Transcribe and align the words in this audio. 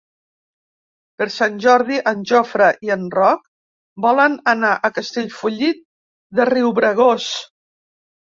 Per 1.19 1.25
Sant 1.33 1.59
Jordi 1.65 1.99
en 2.11 2.23
Jofre 2.31 2.69
i 2.87 2.91
en 2.95 3.03
Roc 3.17 3.43
volen 4.07 4.39
anar 4.55 4.73
a 4.75 4.91
Castellfollit 4.97 5.85
de 6.41 6.49
Riubregós. 6.53 7.31